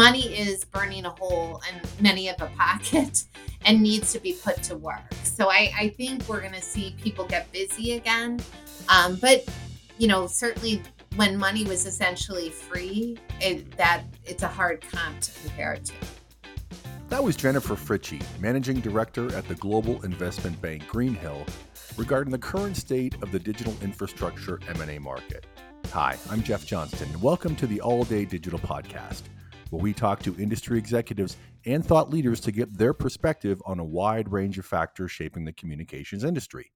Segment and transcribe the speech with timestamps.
[0.00, 3.24] money is burning a hole in many of a pocket
[3.66, 5.02] and needs to be put to work.
[5.24, 8.40] So I, I think we're going to see people get busy again.
[8.88, 9.46] Um, but,
[9.98, 10.80] you know, certainly
[11.16, 15.92] when money was essentially free, it, that it's a hard comp to compare it to.
[17.10, 21.44] That was Jennifer Fritzsche, Managing Director at the global investment bank Greenhill,
[21.98, 25.44] regarding the current state of the digital infrastructure M&A market.
[25.92, 29.24] Hi, I'm Jeff Johnston, and welcome to the All Day Digital Podcast
[29.70, 33.84] where we talk to industry executives and thought leaders to get their perspective on a
[33.84, 36.72] wide range of factors shaping the communications industry.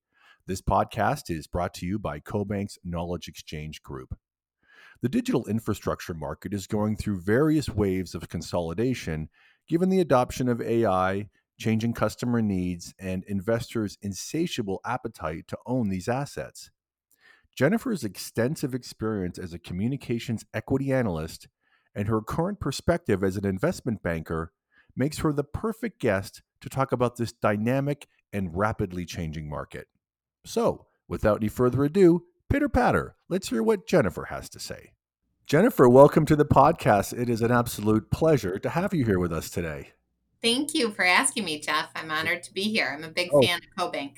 [0.47, 4.17] This podcast is brought to you by CoBank's Knowledge Exchange Group.
[5.03, 9.29] The digital infrastructure market is going through various waves of consolidation
[9.69, 16.09] given the adoption of AI, changing customer needs, and investors' insatiable appetite to own these
[16.09, 16.70] assets.
[17.56, 21.48] Jennifer's extensive experience as a communications equity analyst
[21.95, 24.53] and her current perspective as an investment banker
[24.97, 29.87] makes her the perfect guest to talk about this dynamic and rapidly changing market.
[30.45, 34.92] So, without any further ado, pitter patter, let's hear what Jennifer has to say.
[35.47, 37.19] Jennifer, welcome to the podcast.
[37.19, 39.91] It is an absolute pleasure to have you here with us today.
[40.42, 41.91] Thank you for asking me, Jeff.
[41.95, 42.95] I'm honored to be here.
[42.97, 44.17] I'm a big oh, fan of CoBank.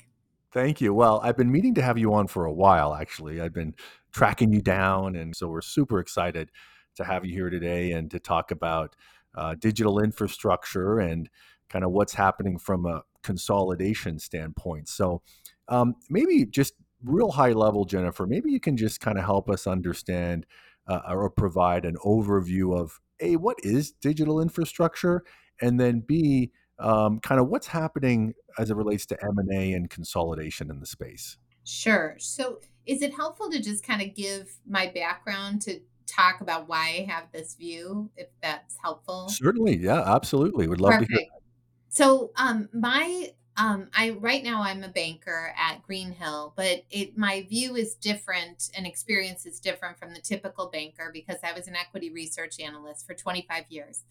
[0.51, 0.93] Thank you.
[0.93, 3.41] Well, I've been meaning to have you on for a while, actually.
[3.41, 3.75] I've been
[4.11, 6.49] tracking you down, and so we're super excited
[6.97, 8.95] to have you here today and to talk about
[9.35, 11.29] uh, digital infrastructure and
[11.69, 14.87] kind of what's happening from a consolidation standpoint.
[14.87, 15.21] So,
[15.67, 16.73] um, maybe just
[17.03, 20.45] real high level, Jennifer, maybe you can just kind of help us understand
[20.87, 25.23] uh, or provide an overview of A, what is digital infrastructure?
[25.61, 30.69] And then B, um, kind of what's happening as it relates to M&A and consolidation
[30.69, 31.37] in the space.
[31.63, 32.15] Sure.
[32.19, 37.05] So is it helpful to just kind of give my background to talk about why
[37.07, 39.29] I have this view, if that's helpful?
[39.29, 39.77] Certainly.
[39.77, 40.67] Yeah, absolutely.
[40.67, 41.11] Would love Perfect.
[41.11, 41.27] to hear.
[41.31, 41.41] That.
[41.89, 47.41] So, um, my um, I right now I'm a banker at Greenhill, but it my
[47.49, 51.75] view is different and experience is different from the typical banker because I was an
[51.75, 54.03] equity research analyst for 25 years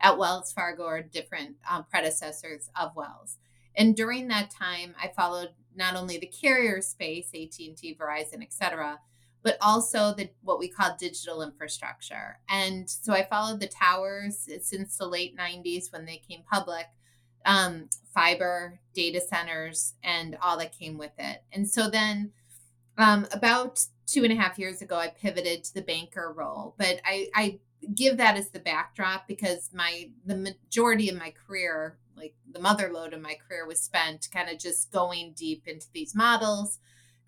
[0.00, 3.38] at Wells Fargo or different um, predecessors of Wells.
[3.74, 8.42] And during that time, I followed not only the carrier space, AT and T, Verizon,
[8.42, 8.98] et cetera,
[9.42, 12.38] but also the what we call digital infrastructure.
[12.48, 16.86] And so I followed the towers since the late 90s when they came public,
[17.46, 21.42] um, fiber, data centers, and all that came with it.
[21.52, 22.32] And so then
[22.98, 26.74] um, about two and a half years ago, I pivoted to the banker role.
[26.76, 27.58] But I, I
[27.94, 32.90] give that as the backdrop because my the majority of my career, like the mother
[32.92, 36.78] load of my career, was spent kind of just going deep into these models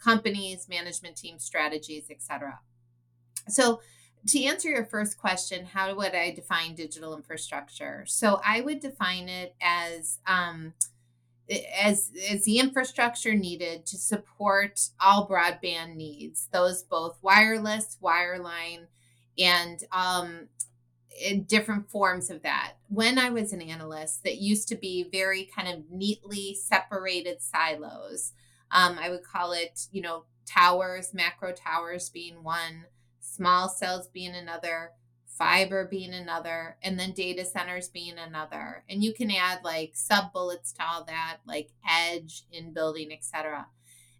[0.02, 2.60] companies, management team strategies, etc.
[3.48, 3.80] So,
[4.28, 8.04] to answer your first question, how would I define digital infrastructure?
[8.06, 10.74] So, I would define it as um,
[11.80, 18.86] as as the infrastructure needed to support all broadband needs, those both wireless, wireline,
[19.38, 20.48] and um,
[21.46, 22.74] different forms of that.
[22.88, 28.32] When I was an analyst, that used to be very kind of neatly separated silos.
[28.72, 32.86] Um, I would call it, you know, towers, macro towers being one,
[33.20, 34.92] small cells being another,
[35.26, 38.84] fiber being another, and then data centers being another.
[38.88, 43.66] And you can add like sub bullets to all that, like edge in building, etc.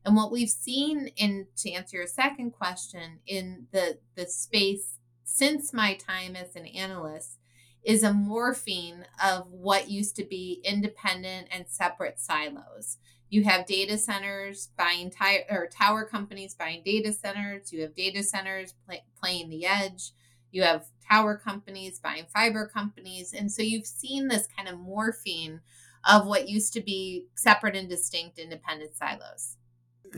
[0.04, 5.72] And what we've seen in to answer your second question in the the space since
[5.72, 7.38] my time as an analyst
[7.84, 12.98] is a morphing of what used to be independent and separate silos.
[13.32, 17.72] You have data centers buying tire or tower companies buying data centers.
[17.72, 20.10] You have data centers play, playing the edge.
[20.50, 23.32] You have tower companies buying fiber companies.
[23.32, 25.60] And so you've seen this kind of morphing
[26.06, 29.56] of what used to be separate and distinct independent silos.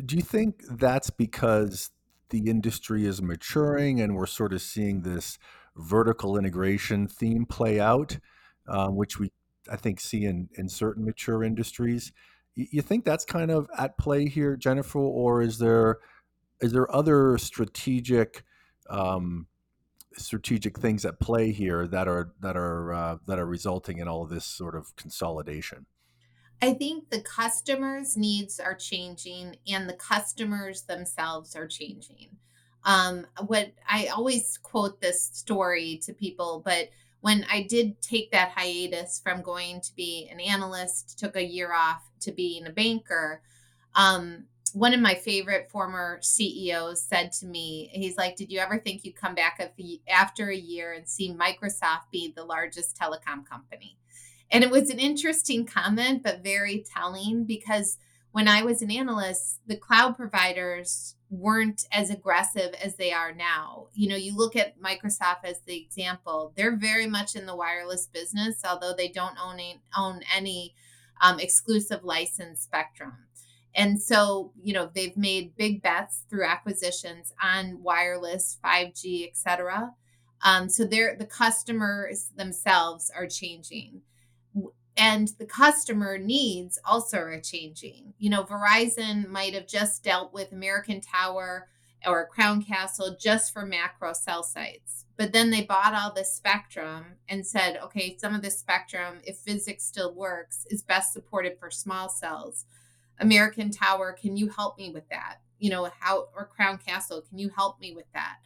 [0.04, 1.90] Do you think that's because
[2.30, 5.38] the industry is maturing and we're sort of seeing this
[5.76, 8.18] vertical integration theme play out,
[8.66, 9.30] um, which we
[9.70, 12.10] I think see in in certain mature industries?
[12.56, 15.98] You think that's kind of at play here, Jennifer, or is there
[16.60, 18.44] is there other strategic
[18.88, 19.46] um,
[20.16, 24.22] strategic things at play here that are that are uh, that are resulting in all
[24.22, 25.86] of this sort of consolidation?
[26.62, 32.36] I think the customers' needs are changing and the customers themselves are changing.
[32.84, 36.90] Um, what I always quote this story to people, but
[37.24, 41.72] when I did take that hiatus from going to be an analyst, took a year
[41.72, 43.40] off to being a banker,
[43.94, 44.44] um,
[44.74, 49.06] one of my favorite former CEOs said to me, he's like, Did you ever think
[49.06, 49.58] you'd come back
[50.06, 53.96] after a year and see Microsoft be the largest telecom company?
[54.50, 57.96] And it was an interesting comment, but very telling because
[58.34, 63.86] when I was an analyst, the cloud providers weren't as aggressive as they are now.
[63.94, 68.08] You know, you look at Microsoft as the example, they're very much in the wireless
[68.12, 69.60] business, although they don't own,
[69.96, 70.74] own any
[71.22, 73.12] um, exclusive license spectrum.
[73.72, 79.92] And so, you know, they've made big bets through acquisitions on wireless, 5G, et cetera.
[80.42, 84.02] Um, so they're the customers themselves are changing
[84.96, 88.14] and the customer needs also are changing.
[88.18, 91.68] You know, Verizon might have just dealt with American Tower
[92.06, 95.04] or Crown Castle just for macro cell sites.
[95.16, 99.36] But then they bought all the spectrum and said, okay, some of the spectrum, if
[99.36, 102.64] physics still works, is best supported for small cells.
[103.18, 105.36] American Tower, can you help me with that?
[105.58, 108.36] You know, how or Crown Castle, can you help me with that?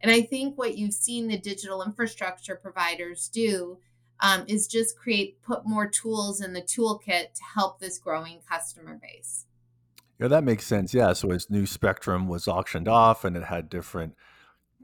[0.00, 3.78] And I think what you've seen the digital infrastructure providers do
[4.24, 8.98] um, is just create put more tools in the toolkit to help this growing customer
[9.00, 9.44] base.
[10.18, 10.94] Yeah, that makes sense.
[10.94, 14.14] Yeah, so as new spectrum was auctioned off and it had different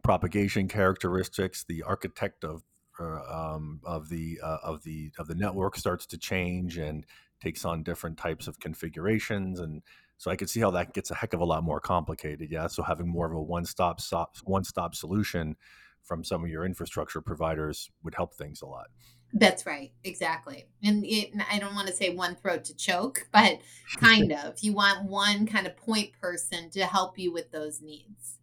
[0.03, 2.63] propagation characteristics, the architect of
[3.01, 7.07] uh, um, of the uh, of the of the network starts to change and
[7.41, 9.81] takes on different types of configurations and
[10.19, 12.51] so I could see how that gets a heck of a lot more complicated.
[12.51, 14.01] Yeah, so having more of a one stop
[14.45, 15.57] one stop solution
[16.03, 18.89] from some of your infrastructure providers would help things a lot.
[19.32, 20.67] That's right, exactly.
[20.82, 23.61] And it, I don't want to say one throat to choke, but
[23.99, 24.59] kind of.
[24.61, 28.38] You want one kind of point person to help you with those needs.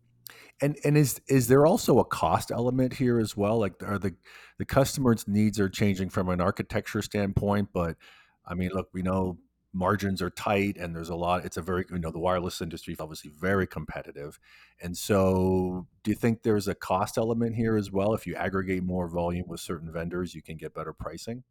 [0.61, 3.59] And and is is there also a cost element here as well?
[3.59, 4.15] Like are the
[4.57, 7.95] the customers' needs are changing from an architecture standpoint, but
[8.43, 9.37] I mean, look, we know
[9.77, 12.93] margins are tight and there's a lot it's a very you know the wireless industry
[12.93, 14.39] is obviously very competitive.
[14.81, 18.13] And so do you think there's a cost element here as well?
[18.13, 21.43] If you aggregate more volume with certain vendors you can get better pricing?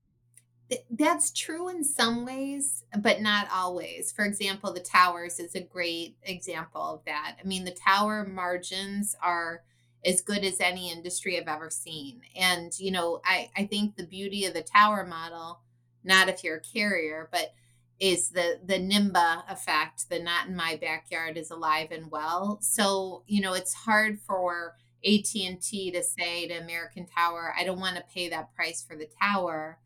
[0.90, 4.10] That's true in some ways but not always.
[4.10, 7.36] For example the towers is a great example of that.
[7.42, 9.62] I mean the tower margins are
[10.04, 12.22] as good as any industry i've ever seen.
[12.34, 15.60] And you know i i think the beauty of the tower model
[16.02, 17.52] not if you're a carrier but
[17.98, 22.58] is the the NIMBY effect, the not in my backyard is alive and well.
[22.60, 27.96] So, you know, it's hard for AT&T to say to American Tower, I don't want
[27.96, 29.78] to pay that price for the tower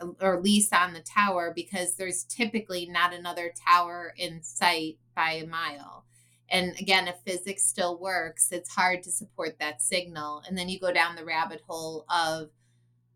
[0.00, 5.32] uh, or lease on the tower because there's typically not another tower in sight by
[5.32, 6.04] a mile.
[6.50, 10.42] And again, if physics still works, it's hard to support that signal.
[10.46, 12.48] And then you go down the rabbit hole of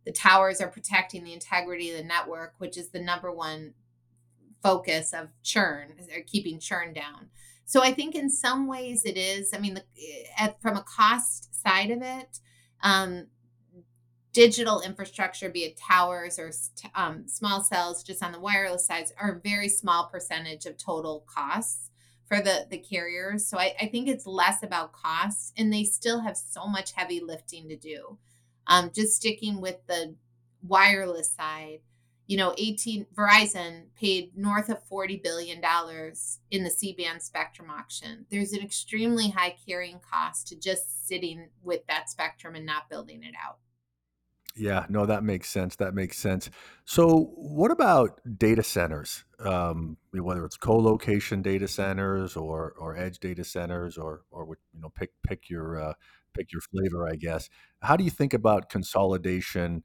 [0.05, 3.75] the towers are protecting the integrity of the network, which is the number one
[4.63, 7.29] focus of churn or keeping churn down.
[7.65, 9.55] So I think in some ways it is.
[9.55, 12.39] I mean, the, eh, at, from a cost side of it,
[12.83, 13.27] um,
[14.33, 16.53] digital infrastructure, be it towers or
[16.95, 21.25] um, small cells, just on the wireless sides, are a very small percentage of total
[21.27, 21.91] costs
[22.27, 23.47] for the the carriers.
[23.47, 27.21] So I, I think it's less about costs, and they still have so much heavy
[27.21, 28.19] lifting to do.
[28.67, 30.15] Um, just sticking with the
[30.63, 31.81] wireless side
[32.27, 38.27] you know, AT&T Verizon paid north of 40 billion dollars in the C-band spectrum auction.
[38.31, 43.23] There's an extremely high carrying cost to just sitting with that spectrum and not building
[43.23, 43.59] it out.
[44.55, 45.77] Yeah, no, that makes sense.
[45.77, 46.51] That makes sense.
[46.85, 49.25] So, what about data centers?
[49.41, 54.91] Um, whether it's co-location data centers or or edge data centers, or or you know,
[54.91, 55.95] pick pick your uh,
[56.35, 57.49] pick your flavor, I guess.
[57.81, 59.85] How do you think about consolidation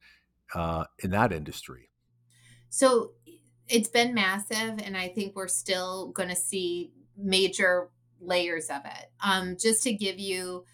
[0.53, 1.89] uh, in that industry?
[2.69, 3.11] So
[3.67, 9.11] it's been massive, and I think we're still going to see major layers of it.
[9.21, 10.65] Um, just to give you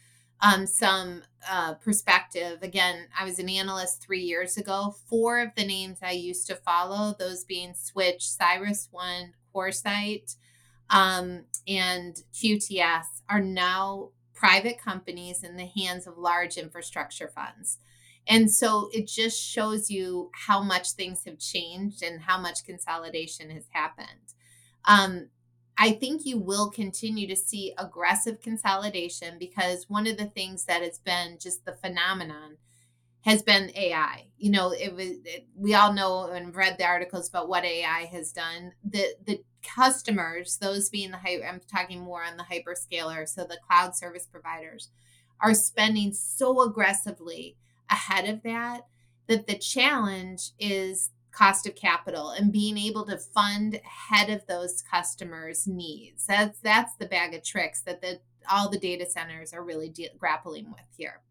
[0.41, 4.95] um, some uh, perspective, again, I was an analyst three years ago.
[5.09, 10.35] Four of the names I used to follow, those being Switch, CyrusOne, CoreSite,
[10.89, 17.77] um, and QTS, are now private companies in the hands of large infrastructure funds.
[18.27, 23.49] And so it just shows you how much things have changed and how much consolidation
[23.49, 24.33] has happened.
[24.85, 25.29] Um,
[25.77, 30.83] I think you will continue to see aggressive consolidation because one of the things that
[30.83, 32.57] has been just the phenomenon
[33.25, 34.25] has been AI.
[34.37, 38.05] You know, it was it, we all know and read the articles about what AI
[38.11, 38.73] has done.
[38.83, 43.95] The the customers, those being the I'm talking more on the hyperscaler, so the cloud
[43.95, 44.89] service providers,
[45.39, 47.57] are spending so aggressively
[47.89, 48.81] ahead of that
[49.27, 54.83] that the challenge is cost of capital and being able to fund ahead of those
[54.83, 56.25] customers needs.
[56.27, 58.19] That's that's the bag of tricks that the
[58.51, 61.21] all the data centers are really de- grappling with here.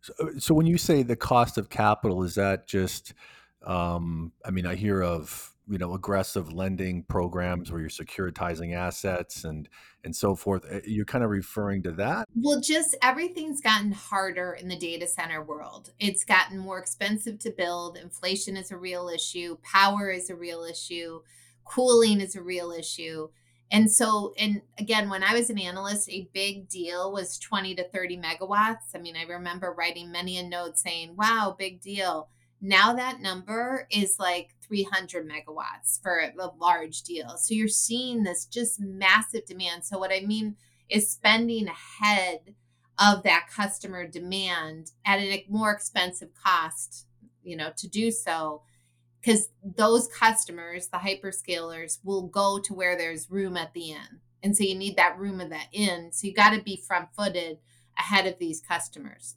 [0.00, 3.14] So, uh, so when you say the cost of capital is that just
[3.62, 9.44] um, i mean i hear of you know aggressive lending programs where you're securitizing assets
[9.44, 9.68] and
[10.02, 12.26] and so forth uh, you're kind of referring to that?
[12.34, 15.92] Well just everything's gotten harder in the data center world.
[16.00, 20.64] It's gotten more expensive to build inflation is a real issue power is a real
[20.64, 21.20] issue
[21.64, 23.28] cooling is a real issue.
[23.70, 27.88] And so and again when i was an analyst a big deal was 20 to
[27.88, 28.94] 30 megawatts.
[28.94, 32.28] I mean i remember writing many a note saying wow big deal.
[32.60, 37.36] Now that number is like 300 megawatts for a large deal.
[37.36, 39.84] So you're seeing this just massive demand.
[39.84, 40.54] So what I mean
[40.88, 42.54] is spending ahead
[42.98, 47.06] of that customer demand at a more expensive cost,
[47.42, 48.62] you know, to do so
[49.20, 54.20] because those customers, the hyperscalers, will go to where there's room at the end.
[54.42, 56.14] And so you need that room at that end.
[56.14, 57.58] So you got to be front footed
[57.98, 59.34] ahead of these customers.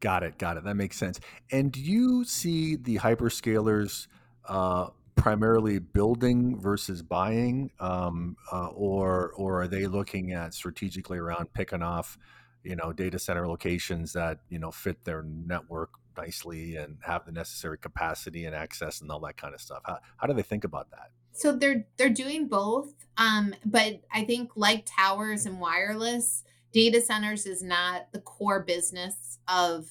[0.00, 0.38] Got it.
[0.38, 0.64] Got it.
[0.64, 1.18] That makes sense.
[1.50, 4.06] And do you see the hyperscalers
[4.48, 11.52] uh, primarily building versus buying, um, uh, or or are they looking at strategically around
[11.52, 12.18] picking off,
[12.62, 17.32] you know, data center locations that you know fit their network nicely and have the
[17.32, 19.82] necessary capacity and access and all that kind of stuff?
[19.84, 21.10] How how do they think about that?
[21.32, 27.46] So they're they're doing both, um, but I think like towers and wireless data centers
[27.46, 29.88] is not the core business of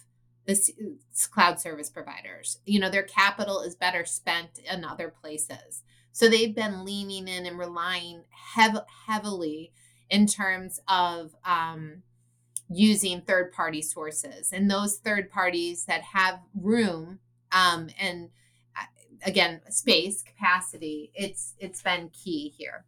[0.47, 0.97] the
[1.29, 2.59] cloud service providers.
[2.65, 5.83] You know, their capital is better spent in other places.
[6.11, 9.71] So they've been leaning in and relying hev- heavily
[10.09, 12.01] in terms of um,
[12.69, 17.19] using third party sources and those third parties that have room
[17.51, 18.29] um, and
[18.75, 18.85] uh,
[19.25, 22.85] again space capacity it's it's been key here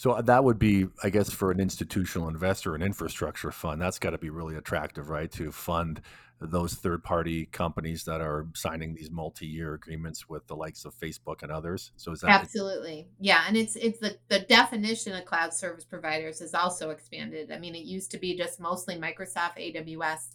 [0.00, 3.82] so uh, that would be, I guess, for an institutional investor, an infrastructure fund.
[3.82, 5.30] That's got to be really attractive, right?
[5.32, 6.00] To fund
[6.40, 11.52] those third-party companies that are signing these multi-year agreements with the likes of Facebook and
[11.52, 11.92] others.
[11.96, 13.44] So is that absolutely, yeah?
[13.46, 17.52] And it's it's the the definition of cloud service providers has also expanded.
[17.52, 20.34] I mean, it used to be just mostly Microsoft, AWS,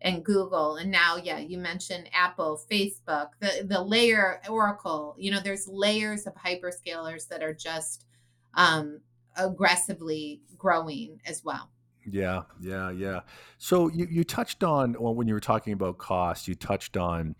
[0.00, 5.14] and Google, and now, yeah, you mentioned Apple, Facebook, the the layer Oracle.
[5.16, 8.06] You know, there's layers of hyperscalers that are just
[8.54, 9.00] um,
[9.36, 11.70] aggressively growing as well.
[12.10, 13.20] Yeah, yeah, yeah.
[13.58, 17.34] So you, you touched on well, when you were talking about cost, you touched on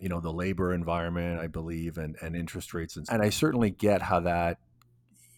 [0.00, 3.70] you know the labor environment, I believe, and and interest rates, and, and I certainly
[3.70, 4.58] get how that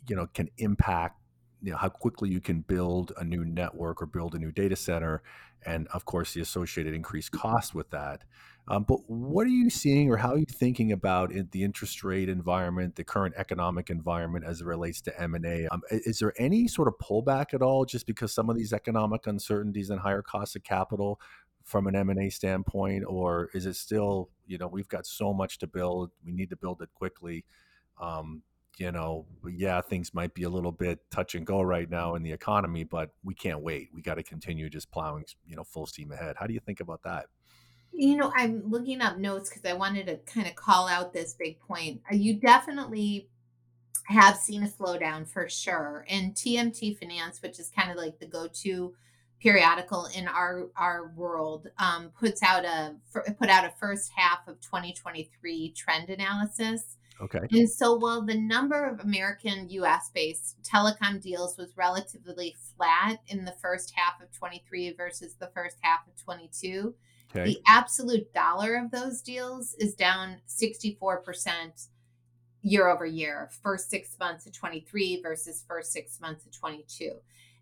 [0.08, 1.20] you know can impact
[1.62, 4.76] you know how quickly you can build a new network or build a new data
[4.76, 5.22] center,
[5.64, 8.22] and of course the associated increased cost with that.
[8.66, 12.02] Um, but what are you seeing, or how are you thinking about it, the interest
[12.02, 15.66] rate environment, the current economic environment as it relates to M and A?
[15.68, 19.26] Um, is there any sort of pullback at all, just because some of these economic
[19.26, 21.20] uncertainties and higher costs of capital
[21.62, 25.34] from an M and A standpoint, or is it still, you know, we've got so
[25.34, 27.44] much to build, we need to build it quickly?
[28.00, 28.42] Um,
[28.78, 32.22] you know, yeah, things might be a little bit touch and go right now in
[32.22, 33.90] the economy, but we can't wait.
[33.94, 36.36] We got to continue just plowing, you know, full steam ahead.
[36.38, 37.26] How do you think about that?
[37.96, 41.34] You know, I'm looking up notes because I wanted to kind of call out this
[41.38, 42.00] big point.
[42.10, 43.28] Uh, you definitely
[44.06, 46.04] have seen a slowdown for sure.
[46.08, 48.94] And TMT Finance, which is kind of like the go-to
[49.40, 52.96] periodical in our our world, um, puts out a
[53.38, 56.96] put out a first half of 2023 trend analysis.
[57.20, 57.40] Okay.
[57.52, 63.44] And so while the number of American US based telecom deals was relatively flat in
[63.44, 66.92] the first half of 23 versus the first half of 22,
[67.34, 67.54] Okay.
[67.54, 71.88] The absolute dollar of those deals is down 64%
[72.62, 77.12] year over year, first six months of 23 versus first six months of 22.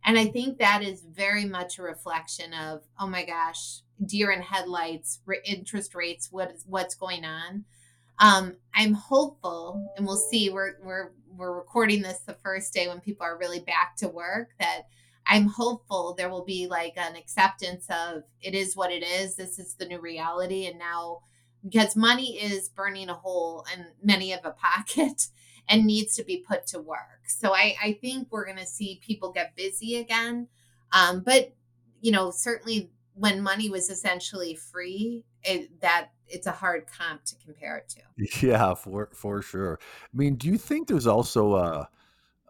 [0.05, 4.43] And I think that is very much a reflection of, oh my gosh, deer in
[4.43, 7.65] headlights, interest rates, what is what's going on.
[8.19, 10.51] Um, I'm hopeful, and we'll see.
[10.51, 14.51] We're we're we're recording this the first day when people are really back to work.
[14.61, 14.83] That
[15.27, 19.37] I'm hopeful there will be like an acceptance of it is what it is.
[19.37, 20.67] This is the new reality.
[20.67, 21.21] And now,
[21.63, 25.29] because money is burning a hole in many of a pocket
[25.69, 27.23] and needs to be put to work.
[27.29, 30.49] So I, I think we're going to see people get busy again.
[30.93, 31.55] Um, but,
[32.01, 37.37] you know, certainly when money was essentially free, it, that it's a hard comp to
[37.45, 38.01] compare it to.
[38.47, 39.79] Yeah, for for sure.
[39.83, 41.89] I mean, do you think there's also a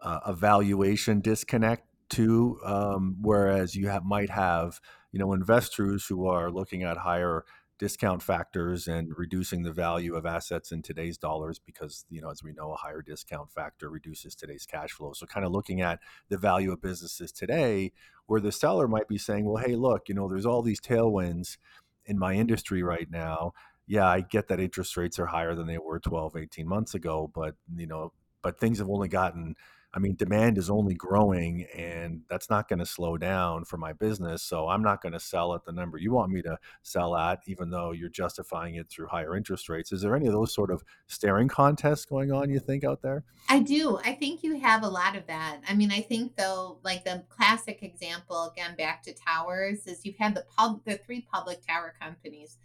[0.03, 2.59] a valuation disconnect too.
[2.63, 4.79] Um, whereas you have might have
[5.11, 7.43] you know investors who are looking at higher
[7.79, 12.43] discount factors and reducing the value of assets in today's dollars because you know as
[12.43, 15.99] we know a higher discount factor reduces today's cash flow so kind of looking at
[16.29, 17.91] the value of businesses today
[18.27, 21.57] where the seller might be saying well hey look you know there's all these tailwinds
[22.05, 23.51] in my industry right now
[23.87, 27.29] yeah i get that interest rates are higher than they were 12 18 months ago
[27.33, 29.55] but you know but things have only gotten
[29.95, 33.93] I mean, demand is only growing and that's not going to slow down for my
[33.93, 34.41] business.
[34.41, 37.41] So I'm not going to sell at the number you want me to sell at,
[37.45, 39.91] even though you're justifying it through higher interest rates.
[39.91, 43.23] Is there any of those sort of staring contests going on, you think, out there?
[43.49, 43.99] I do.
[44.03, 45.59] I think you have a lot of that.
[45.69, 50.17] I mean, I think though, like the classic example, again, back to towers, is you've
[50.17, 52.57] had the pub, the three public tower companies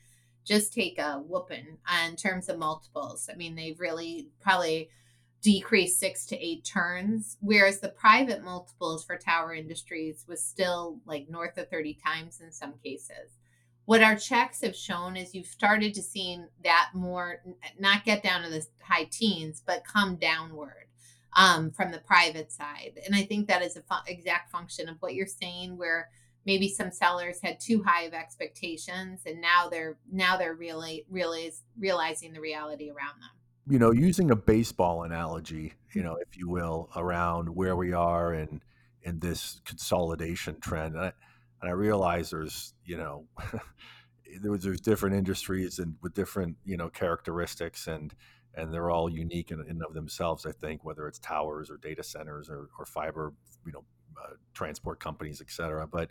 [0.47, 3.29] just take a whooping in terms of multiples.
[3.31, 4.89] I mean, they've really probably
[5.41, 11.29] decrease six to eight turns, whereas the private multiples for tower industries was still like
[11.29, 13.39] north of 30 times in some cases.
[13.85, 17.41] What our checks have shown is you've started to see that more,
[17.79, 20.89] not get down to the high teens, but come downward
[21.37, 22.99] um, from the private side.
[23.07, 26.11] And I think that is a fu- exact function of what you're saying, where
[26.45, 31.53] maybe some sellers had too high of expectations, and now they're now they're really really
[31.79, 33.38] realizing the reality around them
[33.69, 38.35] you know, using a baseball analogy, you know, if you will, around where we are
[38.35, 38.63] in
[39.03, 41.13] in this consolidation trend, and I,
[41.61, 43.27] and I realize there's, you know,
[44.41, 48.15] there's there's different industries and with different, you know, characteristics, and
[48.55, 50.47] and they're all unique in, of themselves.
[50.47, 53.33] I think whether it's towers or data centers or, or fiber,
[53.67, 53.85] you know,
[54.21, 55.87] uh, transport companies, et cetera.
[55.87, 56.11] But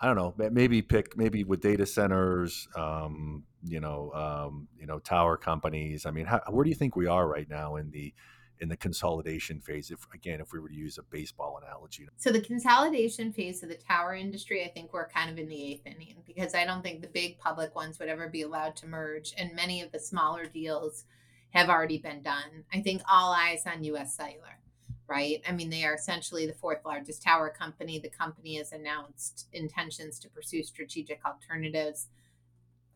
[0.00, 5.00] I don't know, maybe pick maybe with data centers, um, you know, um, you know,
[5.00, 6.06] tower companies.
[6.06, 8.14] I mean, how, where do you think we are right now in the
[8.60, 9.90] in the consolidation phase?
[9.90, 13.70] If again, if we were to use a baseball analogy, so the consolidation phase of
[13.70, 16.82] the tower industry, I think we're kind of in the eighth inning because I don't
[16.82, 19.98] think the big public ones would ever be allowed to merge, and many of the
[19.98, 21.06] smaller deals
[21.50, 22.64] have already been done.
[22.72, 24.14] I think all eyes on U.S.
[24.14, 24.60] Cellular
[25.08, 25.42] right?
[25.48, 27.98] I mean, they are essentially the fourth largest tower company.
[27.98, 32.08] The company has announced intentions to pursue strategic alternatives.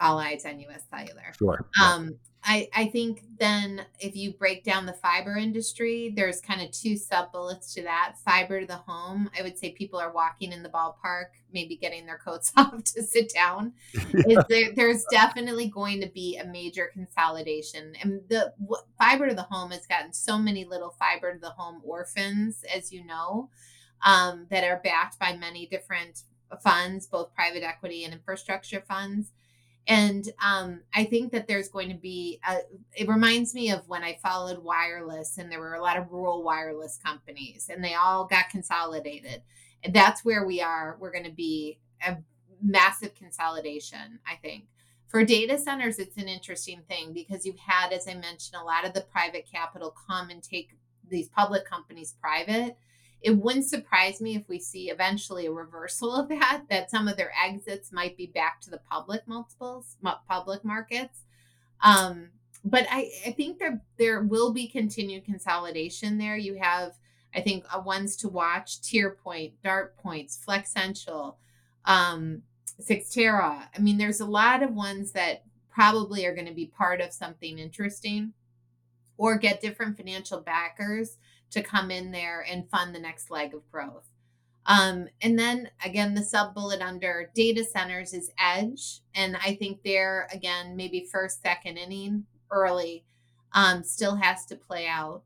[0.01, 1.33] All eyes on US Cellular.
[1.38, 1.64] Sure.
[1.83, 6.72] Um, I, I think then if you break down the fiber industry, there's kind of
[6.72, 8.16] two sub bullets to that.
[8.24, 12.05] Fiber to the home, I would say people are walking in the ballpark, maybe getting
[12.05, 13.72] their coats off to sit down.
[14.26, 14.42] Yeah.
[14.48, 17.94] There, there's definitely going to be a major consolidation.
[18.02, 21.50] And the w- fiber to the home has gotten so many little fiber to the
[21.50, 23.48] home orphans, as you know,
[24.05, 26.22] um, that are backed by many different
[26.62, 29.33] funds, both private equity and infrastructure funds
[29.88, 32.59] and um, I think that there's going to be, a,
[32.95, 36.42] it reminds me of when I followed wireless and there were a lot of rural
[36.45, 39.42] wireless companies and they all got consolidated.
[39.83, 40.97] And that's where we are.
[41.01, 42.16] We're going to be a
[42.62, 44.66] massive consolidation, I think.
[45.09, 48.87] For data centers, it's an interesting thing because you've had, as I mentioned, a lot
[48.87, 50.71] of the private capital come and take
[51.09, 52.79] these public companies private
[53.23, 57.17] it wouldn't surprise me if we see eventually a reversal of that, that some of
[57.17, 59.97] their exits might be back to the public multiples,
[60.29, 61.21] public markets.
[61.83, 62.31] Um,
[62.65, 66.37] but I, I think there there will be continued consolidation there.
[66.37, 66.93] You have,
[67.35, 71.39] I think, uh, ones to watch: TierPoint, DartPoints, Flexential,
[71.85, 72.43] um,
[72.81, 73.63] Cyxtera.
[73.77, 77.13] I mean, there's a lot of ones that probably are going to be part of
[77.13, 78.33] something interesting,
[79.17, 81.17] or get different financial backers
[81.53, 84.09] to come in there and fund the next leg of growth.
[84.67, 89.01] Um, and then again, the sub bullet under data centers is edge.
[89.15, 93.05] And I think there, again, maybe first, second inning early
[93.53, 95.23] um, still has to play out.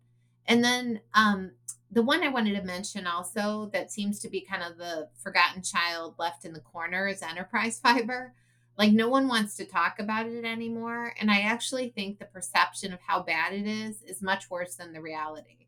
[0.46, 1.52] And then um,
[1.90, 5.62] the one I wanted to mention also that seems to be kind of the forgotten
[5.62, 8.32] child left in the corner is enterprise fiber.
[8.78, 11.14] Like no one wants to talk about it anymore.
[11.18, 14.92] And I actually think the perception of how bad it is is much worse than
[14.92, 15.65] the reality.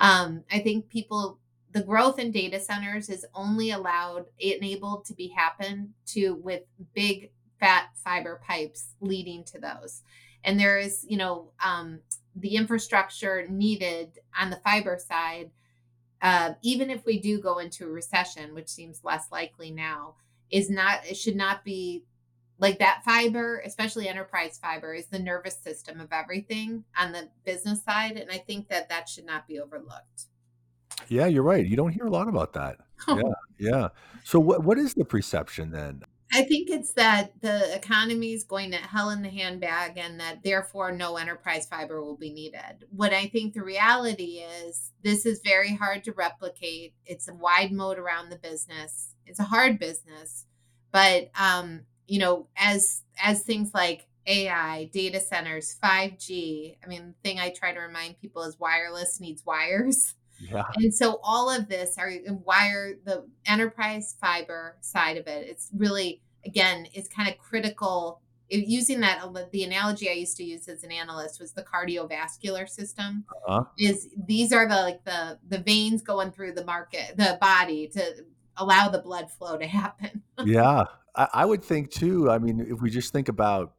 [0.00, 1.38] Um, I think people
[1.72, 6.62] the growth in data centers is only allowed enabled to be happen to with
[6.94, 10.02] big fat fiber pipes leading to those.
[10.42, 12.00] And there is you know um,
[12.34, 15.50] the infrastructure needed on the fiber side
[16.22, 20.14] uh, even if we do go into a recession which seems less likely now
[20.50, 22.04] is not it should not be
[22.60, 27.82] like that fiber especially enterprise fiber is the nervous system of everything on the business
[27.82, 30.26] side and i think that that should not be overlooked.
[31.08, 32.76] Yeah you're right you don't hear a lot about that.
[33.08, 33.88] Yeah yeah.
[34.24, 36.02] So what, what is the perception then?
[36.32, 40.42] I think it's that the economy is going to hell in the handbag and that
[40.44, 42.86] therefore no enterprise fiber will be needed.
[42.90, 46.94] What i think the reality is this is very hard to replicate.
[47.04, 49.14] It's a wide moat around the business.
[49.26, 50.46] It's a hard business
[50.92, 56.76] but um, you know, as as things like AI, data centers, 5G.
[56.84, 60.14] I mean, the thing I try to remind people is wireless needs wires.
[60.50, 60.64] Yeah.
[60.76, 62.10] And so all of this are
[62.46, 65.46] wire the enterprise fiber side of it.
[65.46, 70.42] It's really again, it's kind of critical it, using that the analogy I used to
[70.42, 73.26] use as an analyst was the cardiovascular system.
[73.46, 73.64] Uh-huh.
[73.76, 78.24] Is these are the like the the veins going through the market the body to
[78.60, 80.22] allow the blood flow to happen.
[80.44, 80.84] yeah,
[81.16, 82.30] I, I would think too.
[82.30, 83.74] I mean, if we just think about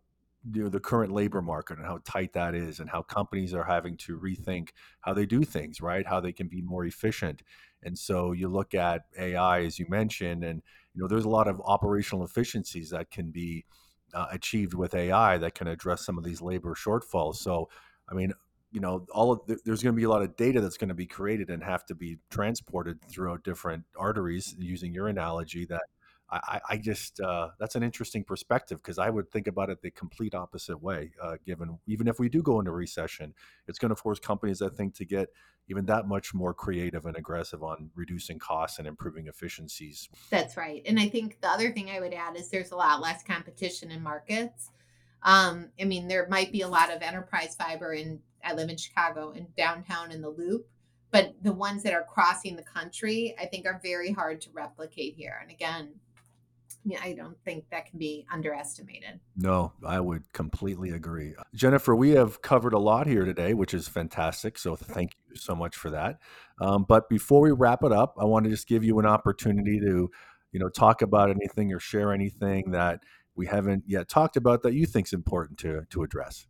[0.54, 3.64] you know the current labor market and how tight that is and how companies are
[3.64, 4.70] having to rethink
[5.02, 7.44] how they do things right how they can be more efficient
[7.84, 10.64] and so you look at ai as you mentioned and
[10.96, 13.66] you know there's a lot of operational efficiencies that can be
[14.16, 17.70] uh, achieved with ai that can address some of these labor shortfalls so
[18.10, 18.34] i mean
[18.72, 20.90] you know all of the, there's going to be a lot of data that's going
[20.90, 25.82] to be created and have to be transported throughout different arteries using your analogy that
[26.32, 29.92] I, I just uh, that's an interesting perspective because I would think about it the
[29.92, 31.12] complete opposite way.
[31.22, 33.34] Uh, given even if we do go into recession,
[33.68, 35.30] it's going to force companies, I think, to get
[35.68, 40.08] even that much more creative and aggressive on reducing costs and improving efficiencies.
[40.30, 43.02] That's right, and I think the other thing I would add is there's a lot
[43.02, 44.72] less competition in markets.
[45.24, 48.20] Um, I mean, there might be a lot of enterprise fiber in.
[48.44, 50.68] I live in Chicago, in downtown in the Loop,
[51.12, 55.16] but the ones that are crossing the country, I think, are very hard to replicate
[55.16, 55.38] here.
[55.42, 55.94] And again,
[57.02, 59.20] I don't think that can be underestimated.
[59.36, 61.36] No, I would completely agree.
[61.54, 64.58] Jennifer, we have covered a lot here today, which is fantastic.
[64.58, 66.20] So thank you so much for that.
[66.60, 69.80] Um, but before we wrap it up, I want to just give you an opportunity
[69.80, 70.10] to,
[70.52, 73.02] you know, talk about anything or share anything that
[73.36, 76.48] we haven't yet talked about that you think is important to to address.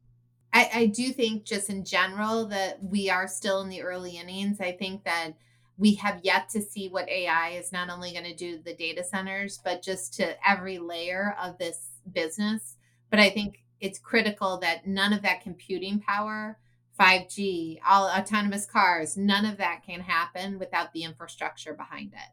[0.54, 4.60] I, I do think just in general that we are still in the early innings.
[4.60, 5.34] I think that
[5.78, 9.04] we have yet to see what AI is not only going to do the data
[9.04, 12.76] centers, but just to every layer of this business.
[13.10, 16.60] But I think it's critical that none of that computing power,
[17.00, 22.30] 5G, all autonomous cars, none of that can happen without the infrastructure behind it.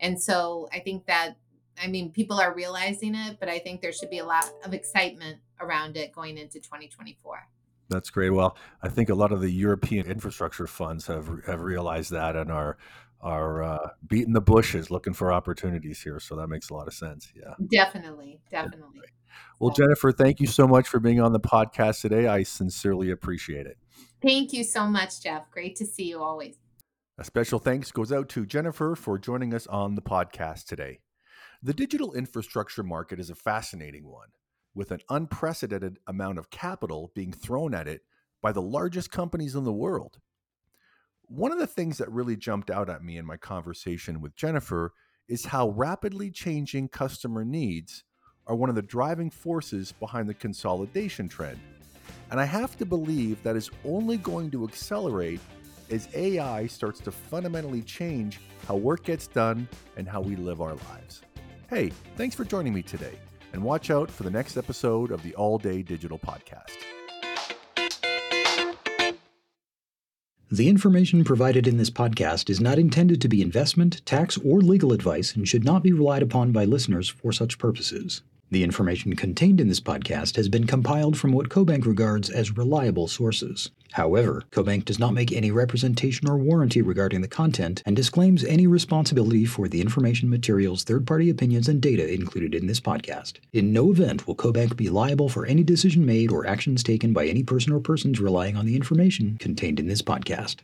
[0.00, 1.36] And so I think that,
[1.82, 4.72] I mean, people are realizing it, but I think there should be a lot of
[4.72, 7.46] excitement around it going into 2024.
[7.88, 8.30] That's great.
[8.30, 12.50] Well, I think a lot of the European infrastructure funds have have realized that and
[12.50, 12.78] are
[13.20, 16.20] are uh, beating the bushes, looking for opportunities here.
[16.20, 17.32] So that makes a lot of sense.
[17.34, 19.00] Yeah, definitely, definitely.
[19.58, 22.26] Well, Jennifer, thank you so much for being on the podcast today.
[22.26, 23.78] I sincerely appreciate it.
[24.22, 25.50] Thank you so much, Jeff.
[25.50, 26.56] Great to see you always.
[27.18, 31.00] A special thanks goes out to Jennifer for joining us on the podcast today.
[31.62, 34.28] The digital infrastructure market is a fascinating one
[34.76, 38.02] with an unprecedented amount of capital being thrown at it
[38.42, 40.18] by the largest companies in the world.
[41.22, 44.92] One of the things that really jumped out at me in my conversation with Jennifer
[45.28, 48.04] is how rapidly changing customer needs
[48.46, 51.58] are one of the driving forces behind the consolidation trend.
[52.30, 55.40] And I have to believe that is only going to accelerate
[55.90, 60.74] as AI starts to fundamentally change how work gets done and how we live our
[60.74, 61.22] lives.
[61.68, 63.18] Hey, thanks for joining me today
[63.56, 66.76] and watch out for the next episode of the All Day Digital Podcast.
[70.50, 74.92] The information provided in this podcast is not intended to be investment, tax, or legal
[74.92, 78.20] advice and should not be relied upon by listeners for such purposes.
[78.48, 83.08] The information contained in this podcast has been compiled from what CoBank regards as reliable
[83.08, 83.72] sources.
[83.92, 88.68] However, CoBank does not make any representation or warranty regarding the content and disclaims any
[88.68, 93.34] responsibility for the information, materials, third party opinions, and data included in this podcast.
[93.52, 97.26] In no event will CoBank be liable for any decision made or actions taken by
[97.26, 100.56] any person or persons relying on the information contained in this podcast.